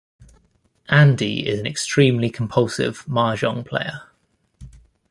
Andy 0.89 1.47
is 1.47 1.59
an 1.59 1.67
extremely 1.67 2.31
compulsive 2.31 3.05
Mahjong 3.05 3.63
player. 3.67 4.01